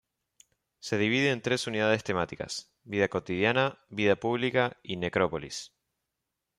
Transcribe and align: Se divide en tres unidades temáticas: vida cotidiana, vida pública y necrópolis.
Se 0.79 0.97
divide 0.97 1.29
en 1.29 1.43
tres 1.43 1.67
unidades 1.67 2.03
temáticas: 2.03 2.73
vida 2.85 3.07
cotidiana, 3.07 3.77
vida 3.91 4.15
pública 4.15 4.75
y 4.81 4.95
necrópolis. 4.95 5.73